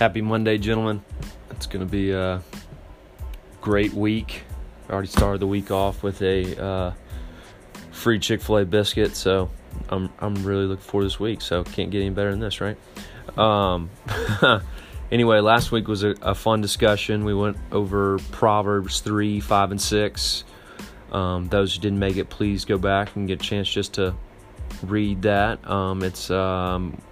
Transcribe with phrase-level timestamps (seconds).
[0.00, 1.04] Happy Monday, gentlemen.
[1.50, 2.42] It's going to be a
[3.60, 4.44] great week.
[4.88, 6.92] I already started the week off with a uh,
[7.90, 9.50] free Chick fil A biscuit, so
[9.90, 11.42] I'm, I'm really looking forward to this week.
[11.42, 12.78] So, can't get any better than this, right?
[13.38, 13.90] Um,
[15.12, 17.26] anyway, last week was a, a, fun discussion.
[17.26, 20.44] We went over Proverbs 3, 5, and 6.
[21.12, 24.14] Um, those who didn't make it, please go back and get a chance just to
[24.82, 25.62] read that.
[25.68, 27.02] Um, it's um,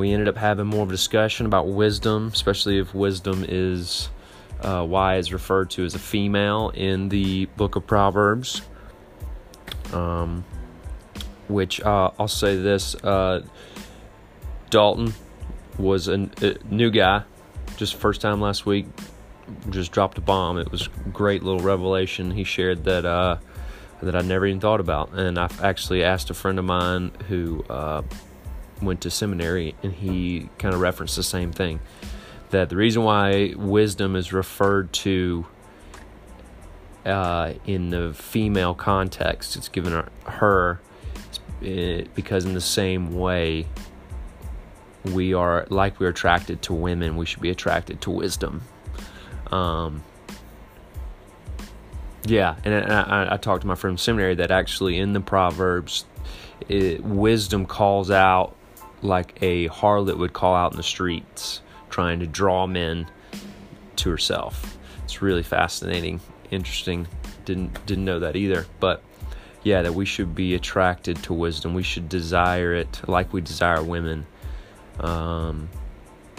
[0.00, 4.08] we ended up having more of a discussion about wisdom, especially if wisdom is
[4.62, 8.62] uh, why is referred to as a female in the book of Proverbs.
[9.92, 10.44] Um,
[11.48, 13.42] which uh, I'll say this uh,
[14.70, 15.12] Dalton
[15.78, 17.24] was a, a, new guy,
[17.76, 18.86] just first time last week,
[19.68, 20.58] just dropped a bomb.
[20.58, 23.38] It was great little revelation he shared that uh,
[24.00, 25.12] that I never even thought about.
[25.12, 28.02] And I've actually asked a friend of mine who uh,
[28.82, 31.80] went to seminary, and he kind of referenced the same thing
[32.50, 35.46] that the reason why wisdom is referred to
[37.06, 40.80] uh, in the female context, it's given her,
[42.14, 43.66] because in the same way
[45.04, 48.62] we are like we're attracted to women, we should be attracted to wisdom.
[49.50, 50.02] Um,
[52.24, 56.04] yeah, and I, I, talked to my friend seminary that actually in the Proverbs,
[56.68, 58.54] it, wisdom calls out
[59.02, 63.06] like a harlot would call out in the streets, trying to draw men
[63.96, 64.78] to herself.
[65.04, 66.20] It's really fascinating,
[66.50, 67.06] interesting.
[67.44, 69.02] Didn't didn't know that either, but
[69.62, 71.74] yeah, that we should be attracted to wisdom.
[71.74, 74.26] We should desire it like we desire women.
[74.98, 75.68] Um,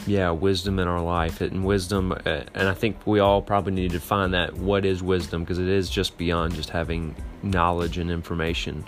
[0.07, 3.91] yeah, wisdom in our life, and wisdom, uh, and I think we all probably need
[3.91, 4.53] to find that.
[4.55, 5.43] What is wisdom?
[5.43, 8.85] Because it is just beyond just having knowledge and information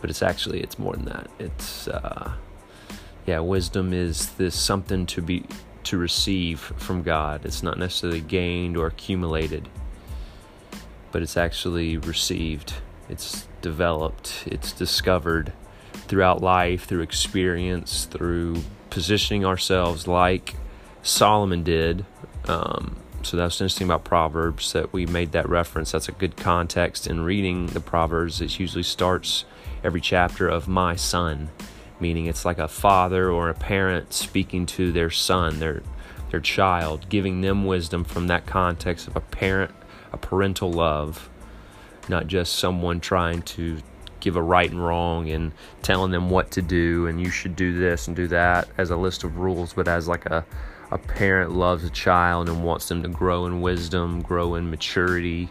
[0.00, 1.28] but it's actually it's more than that.
[1.38, 2.32] It's uh,
[3.26, 5.44] yeah, wisdom is this something to be
[5.84, 7.44] to receive from God.
[7.44, 9.68] It's not necessarily gained or accumulated,
[11.12, 12.74] but it's actually received.
[13.08, 14.44] It's developed.
[14.46, 15.52] It's discovered
[15.92, 20.54] throughout life, through experience, through positioning ourselves like
[21.02, 22.04] Solomon did.
[22.46, 22.96] Um,
[23.28, 25.92] so that's interesting about Proverbs that we made that reference.
[25.92, 28.40] That's a good context in reading the Proverbs.
[28.40, 29.44] It usually starts
[29.84, 31.50] every chapter of my son,
[32.00, 35.82] meaning it's like a father or a parent speaking to their son, their
[36.30, 39.72] their child, giving them wisdom from that context of a parent,
[40.10, 41.28] a parental love,
[42.08, 43.78] not just someone trying to
[44.20, 45.52] give a right and wrong and
[45.82, 48.96] telling them what to do and you should do this and do that as a
[48.96, 50.46] list of rules, but as like a
[50.90, 55.50] a parent loves a child and wants them to grow in wisdom, grow in maturity.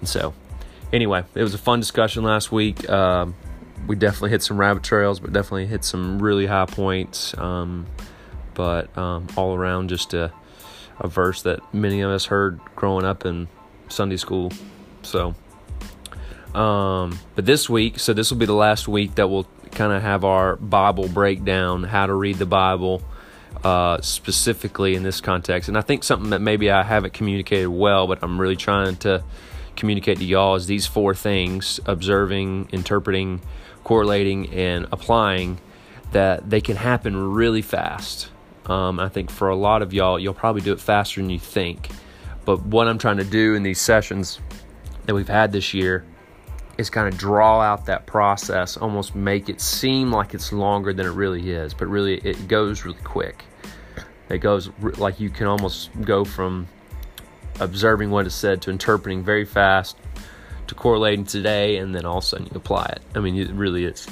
[0.00, 0.34] And so,
[0.92, 2.88] anyway, it was a fun discussion last week.
[2.88, 3.26] Uh,
[3.86, 7.36] we definitely hit some rabbit trails, but definitely hit some really high points.
[7.38, 7.86] Um,
[8.54, 10.32] but um, all around, just a,
[10.98, 13.48] a verse that many of us heard growing up in
[13.88, 14.50] Sunday school.
[15.02, 15.34] So,
[16.54, 20.02] um, but this week, so this will be the last week that we'll kind of
[20.02, 23.02] have our Bible breakdown, how to read the Bible.
[23.64, 28.06] Uh, specifically in this context, and I think something that maybe I haven't communicated well,
[28.06, 29.24] but I'm really trying to
[29.74, 33.40] communicate to y'all is these four things observing, interpreting,
[33.82, 35.58] correlating, and applying
[36.12, 38.30] that they can happen really fast.
[38.66, 41.38] Um, I think for a lot of y'all, you'll probably do it faster than you
[41.38, 41.88] think.
[42.44, 44.40] But what I'm trying to do in these sessions
[45.06, 46.04] that we've had this year
[46.78, 51.06] is kind of draw out that process, almost make it seem like it's longer than
[51.06, 53.44] it really is, but really it goes really quick.
[54.28, 56.68] It goes like you can almost go from
[57.60, 59.96] observing what is said to interpreting very fast
[60.66, 63.02] to correlating today, and then all of a sudden you apply it.
[63.14, 64.06] I mean, it really is.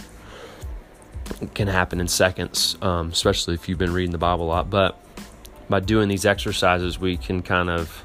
[1.41, 4.70] It can happen in seconds, um, especially if you've been reading the Bible a lot.
[4.70, 4.98] But
[5.69, 8.04] by doing these exercises, we can kind of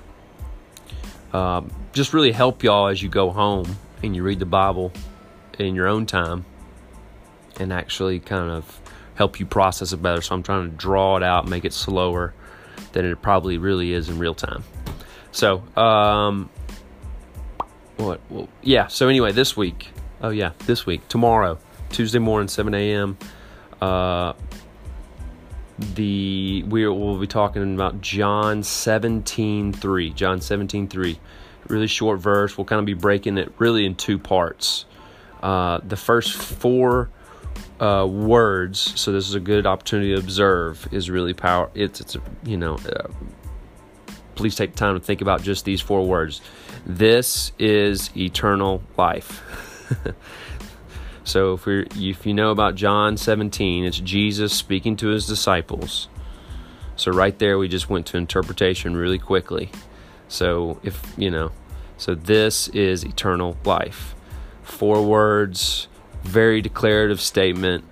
[1.31, 4.91] um, just really help y'all as you go home and you read the Bible
[5.57, 6.45] in your own time
[7.59, 8.79] and actually kind of
[9.15, 10.21] help you process it better.
[10.21, 12.33] So I'm trying to draw it out, make it slower
[12.93, 14.63] than it probably really is in real time.
[15.31, 16.49] So, um,
[17.97, 18.21] what?
[18.29, 18.87] Well, yeah.
[18.87, 19.89] So anyway, this week.
[20.21, 21.07] Oh yeah, this week.
[21.07, 21.59] Tomorrow,
[21.89, 23.17] Tuesday morning, 7 a.m.
[23.81, 24.33] Uh,
[25.95, 30.13] the we will be talking about John 17:3.
[30.13, 31.17] John 17:3.
[31.69, 32.57] Really short verse.
[32.57, 34.85] We'll kind of be breaking it really in two parts.
[35.41, 37.09] Uh, the first four
[37.79, 38.99] uh, words.
[38.99, 40.87] So this is a good opportunity to observe.
[40.91, 41.69] Is really power.
[41.73, 42.75] It's it's you know.
[42.75, 43.07] Uh,
[44.39, 46.39] please take time to think about just these four words.
[46.85, 49.43] This is eternal life.
[51.25, 56.07] so if, if you know about John 17, it's Jesus speaking to his disciples,
[56.95, 59.71] So right there, we just went to interpretation really quickly.
[60.29, 61.51] So if you know,
[61.99, 64.15] so this is eternal life.
[64.63, 65.89] Four words,
[66.23, 67.83] very declarative statement.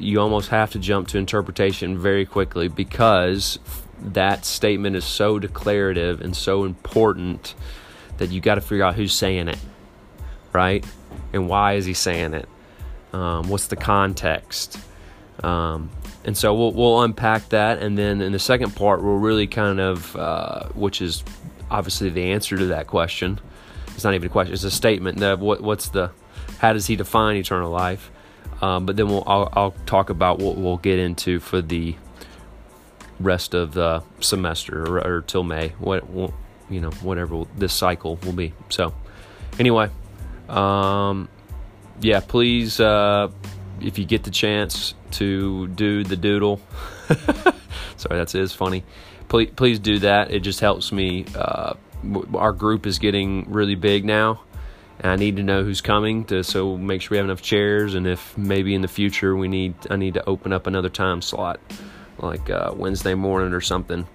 [0.00, 3.58] You almost have to jump to interpretation very quickly because
[4.00, 7.54] that statement is so declarative and so important
[8.16, 9.58] that you got to figure out who's saying it,
[10.54, 10.84] right?
[11.34, 12.48] And why is he saying it?
[13.12, 14.78] Um, what's the context?
[15.42, 15.90] Um,
[16.24, 17.82] and so we'll, we'll unpack that.
[17.82, 21.22] And then in the second part, we'll really kind of, uh, which is
[21.72, 23.40] obviously the answer to that question.
[23.88, 25.22] It's not even a question, it's a statement.
[25.22, 26.10] Of what, what's the,
[26.58, 28.10] how does he define eternal life?
[28.60, 31.96] Um, but then we'll, I'll, I'll, talk about what we'll get into for the
[33.18, 36.08] rest of the semester or, or till May, what,
[36.70, 38.52] you know, whatever this cycle will be.
[38.68, 38.94] So,
[39.58, 39.90] anyway,
[40.48, 41.28] um,
[42.00, 43.30] yeah, please, uh,
[43.80, 46.60] if you get the chance to do the doodle,
[47.96, 48.84] sorry, that's is funny.
[49.28, 50.30] Please, please do that.
[50.30, 51.26] It just helps me.
[51.34, 51.74] Uh,
[52.34, 54.40] our group is getting really big now.
[54.98, 57.94] And I need to know who's coming to so make sure we have enough chairs
[57.94, 61.22] and if maybe in the future we need I need to open up another time
[61.22, 61.60] slot
[62.18, 64.06] like uh, Wednesday morning or something.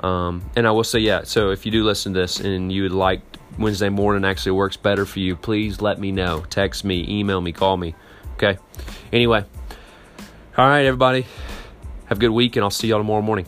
[0.00, 2.82] Um, and I will say, yeah, so if you do listen to this and you
[2.82, 3.20] would like
[3.58, 6.44] Wednesday morning actually works better for you, please let me know.
[6.48, 7.94] Text me, email me, call me.
[8.34, 8.58] Okay.
[9.12, 9.44] Anyway,
[10.56, 11.26] all right, everybody.
[12.06, 13.46] Have a good week, and I'll see y'all tomorrow morning.